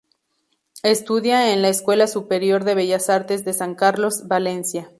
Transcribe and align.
Estudia 0.81 1.53
en 1.53 1.61
la 1.61 1.69
Escuela 1.69 2.07
Superior 2.07 2.63
de 2.63 2.73
Bellas 2.73 3.07
Artes 3.11 3.45
de 3.45 3.53
San 3.53 3.75
Carlos, 3.75 4.27
Valencia. 4.27 4.89